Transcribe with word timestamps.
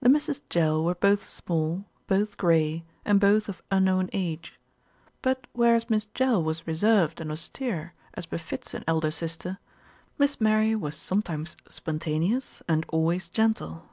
The 0.00 0.10
Misses 0.10 0.40
Jell 0.50 0.84
were 0.84 0.94
both 0.94 1.24
small, 1.24 1.86
both 2.06 2.36
prey, 2.36 2.84
and 3.02 3.18
both 3.18 3.48
of 3.48 3.62
unknown 3.70 4.10
age; 4.12 4.60
but 5.22 5.46
whereas 5.54 5.88
Miss 5.88 6.04
Tell 6.12 6.42
was 6.42 6.66
re 6.66 6.74
served 6.74 7.18
and 7.18 7.32
austere, 7.32 7.94
as 8.12 8.26
befits 8.26 8.74
an 8.74 8.84
elder 8.86 9.10
sister, 9.10 9.56
Miss 10.18 10.38
Mary 10.38 10.74
was 10.76 10.96
sometimes 10.98 11.56
spontaneous 11.66 12.62
and 12.68 12.84
always 12.90 13.30
gentle. 13.30 13.86